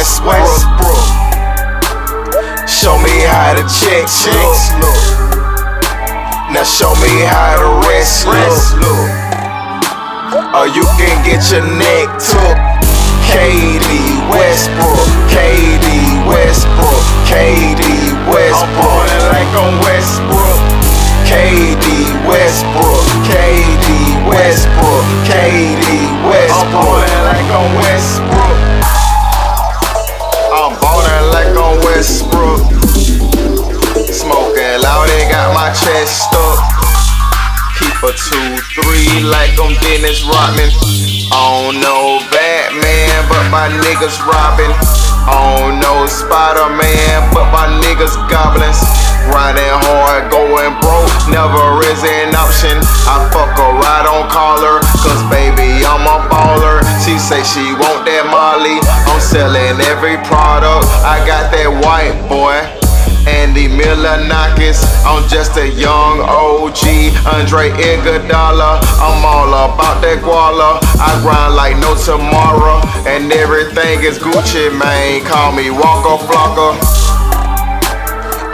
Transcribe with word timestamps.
Westbrook. 0.00 0.96
Show 2.66 2.96
me 3.04 3.20
how 3.28 3.52
to 3.52 3.60
check, 3.68 4.08
check. 4.08 4.32
Now 6.54 6.64
show 6.64 6.94
me 7.04 7.20
how 7.28 7.60
to 7.60 7.86
rest 7.86 8.24
look. 8.24 9.10
Or 10.56 10.66
you 10.68 10.84
can 10.96 11.22
get 11.22 11.50
your 11.52 11.66
neck 11.76 12.08
took. 12.18 12.39
Chest 35.74 36.34
up. 36.34 36.58
Keep 37.78 38.02
a 38.02 38.12
two, 38.12 38.50
three 38.74 39.22
like 39.22 39.54
I'm 39.56 39.72
Dennis 39.78 40.26
Rodman. 40.26 40.70
I 41.30 41.40
don't 41.46 41.78
know 41.78 42.18
Batman, 42.34 43.18
but 43.30 43.46
my 43.54 43.70
niggas 43.86 44.18
robbing. 44.26 44.74
I 45.30 45.38
don't 45.38 45.78
know 45.78 46.10
Spider 46.10 46.74
Man, 46.74 47.30
but 47.30 47.46
my 47.54 47.70
niggas 47.86 48.18
goblins. 48.26 48.82
Riding 49.30 49.76
hard, 49.86 50.32
going 50.32 50.74
broke, 50.82 51.12
never 51.30 51.78
is 51.86 52.02
an 52.02 52.34
option. 52.34 52.74
I 53.06 53.30
fuck 53.30 53.54
her 53.54 53.72
right 53.78 54.06
on 54.10 54.26
collar, 54.26 54.82
cause 55.04 55.22
baby, 55.30 55.86
I'm 55.86 56.02
a 56.02 56.26
baller. 56.26 56.82
She 57.04 57.14
say 57.20 57.44
she 57.46 57.72
want 57.78 58.04
that 58.10 58.26
Molly. 58.26 58.82
I'm 59.06 59.20
selling 59.20 59.78
every 59.86 60.18
product. 60.26 60.88
I 61.06 61.22
got 61.28 61.52
that 61.52 61.70
white 61.84 62.16
boy. 62.26 62.79
Andy 63.28 63.68
Milonakis, 63.68 64.80
I'm 65.04 65.28
just 65.28 65.56
a 65.56 65.68
young 65.68 66.20
OG. 66.20 67.12
Andre 67.28 67.68
Iguodala, 67.76 68.80
I'm 68.96 69.24
all 69.24 69.52
about 69.68 70.00
that 70.00 70.24
guala. 70.24 70.80
I 70.96 71.20
grind 71.20 71.54
like 71.54 71.76
no 71.76 71.92
tomorrow, 71.96 72.80
and 73.04 73.32
everything 73.32 74.04
is 74.04 74.18
Gucci, 74.18 74.72
man. 74.72 75.24
Call 75.26 75.52
me 75.52 75.70
Waka 75.70 76.16
Flocka. 76.24 76.76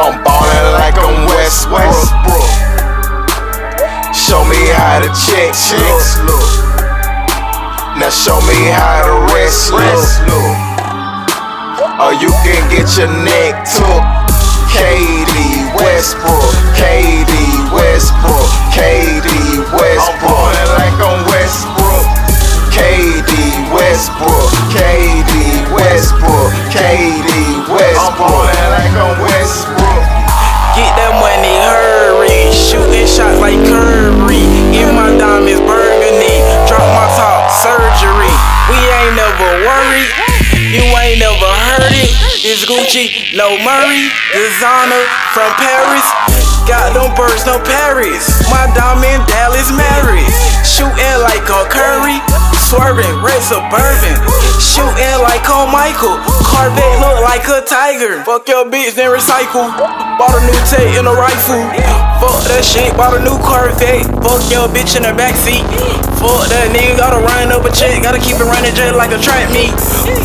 I'm 0.02 0.22
ballin' 0.24 0.72
like 0.74 0.98
I'm 0.98 1.26
Westbrook. 1.30 1.94
Show 4.12 4.42
me 4.50 4.58
how 4.74 4.98
the 4.98 5.10
checks 5.14 5.70
look. 6.26 6.66
Now 7.98 8.10
show 8.10 8.40
me 8.42 8.68
how 8.74 9.06
the 9.06 9.34
rest 9.34 9.70
look. 9.70 10.56
Or 11.96 12.12
oh, 12.12 12.18
you 12.20 12.28
can 12.44 12.68
get 12.68 12.98
your 12.98 13.08
neck 13.24 13.64
took. 13.64 14.25
KD 14.76 15.72
Westbrook, 15.80 16.52
KD 16.76 17.72
Westbrook, 17.72 18.50
KD 18.76 19.45
Gucci, 42.66 43.30
no 43.38 43.54
Murray. 43.62 44.10
Designer 44.34 45.06
from 45.30 45.50
Paris. 45.54 46.06
Got 46.66 46.98
them 46.98 47.14
birds, 47.14 47.46
no 47.46 47.62
Paris. 47.62 48.26
My 48.50 48.66
diamond, 48.74 49.22
Dallas, 49.30 49.70
Maris. 49.70 50.34
Shooting 50.66 51.16
like 51.22 51.46
a 51.46 51.62
Curry. 51.70 52.18
Swerving, 52.58 53.22
red 53.22 53.38
suburban. 53.38 54.18
Shooting 54.58 55.14
like 55.22 55.46
a 55.46 55.70
Michael. 55.70 56.18
Corvette 56.42 56.98
look 56.98 57.22
like 57.22 57.46
a 57.46 57.62
tiger. 57.62 58.26
Fuck 58.26 58.50
your 58.50 58.66
bitch, 58.66 58.98
then 58.98 59.14
recycle. 59.14 59.70
Bought 60.18 60.34
a 60.34 60.42
new 60.42 60.58
Tate 60.66 60.98
and 60.98 61.06
a 61.06 61.14
rifle. 61.14 61.62
Fuck 62.18 62.50
that 62.50 62.66
shit, 62.66 62.90
bought 62.98 63.14
a 63.14 63.22
new 63.22 63.38
Corvette. 63.46 64.10
Fuck 64.26 64.42
your 64.50 64.66
bitch 64.66 64.98
in 64.98 65.06
the 65.06 65.14
backseat. 65.14 65.62
Fuck 66.26 66.50
that 66.50 66.74
nigga, 66.74 66.98
gotta 66.98 67.22
run 67.22 67.54
up 67.54 67.62
a 67.62 67.70
check. 67.70 68.02
Gotta 68.02 68.18
keep 68.18 68.34
it 68.42 68.46
running 68.50 68.74
just 68.74 68.98
like 68.98 69.14
a 69.14 69.20
track 69.22 69.46
meet. 69.54 69.70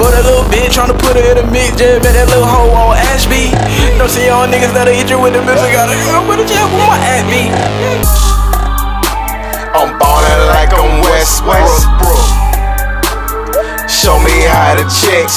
For 0.01 0.09
that 0.09 0.25
little 0.25 0.41
bitch, 0.50 0.73
tryna 0.73 0.97
put 0.97 1.13
her 1.13 1.22
in 1.22 1.38
a 1.38 1.45
mix. 1.45 1.78
Just 1.78 2.01
bet 2.01 2.17
that 2.17 2.25
little 2.25 2.50
hoe 2.50 2.73
on 2.73 2.97
Ashby. 3.13 3.53
Don't 4.01 4.09
see 4.09 4.25
y'all 4.25 4.50
niggas 4.50 4.73
that'll 4.73 4.97
hit 4.97 5.13
you 5.13 5.22
with 5.22 5.38
the. 5.38 5.45
I 5.45 5.69
gotta 5.69 5.94
go 6.09 6.25
with 6.25 6.41
a 6.41 6.45
jail 6.50 6.66
with 6.73 6.81
my 6.89 6.97
at 7.06 7.22
me. 7.29 7.53
I'm 9.78 9.94
ballin' 10.01 10.41
like 10.50 10.73
I'm 10.73 11.06
West 11.06 11.45
Westbrook. 11.45 12.25
Show 13.85 14.18
me 14.25 14.33
how 14.50 14.73
the 14.73 14.85
check, 14.89 15.29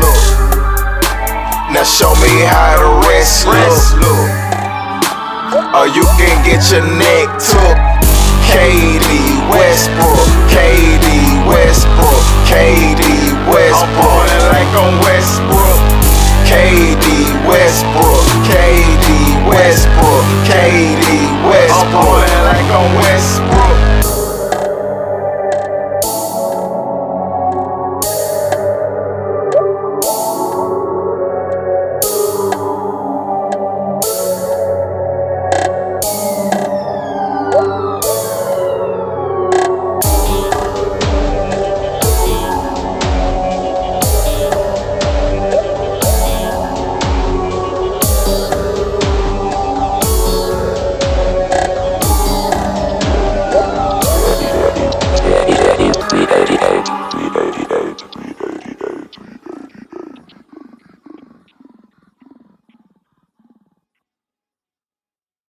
look. 0.00 0.16
Now 1.76 1.84
show 1.84 2.16
me 2.24 2.40
how 2.48 2.80
the 2.80 2.88
rest 3.04 3.44
look. 4.00 4.32
Or 5.76 5.86
you 5.92 6.04
can 6.16 6.40
get 6.44 6.70
your 6.72 6.84
neck 6.96 7.28
took. 7.36 7.79
Westbrook, 9.80 10.09